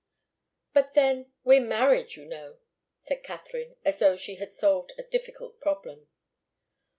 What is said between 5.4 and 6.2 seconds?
problem.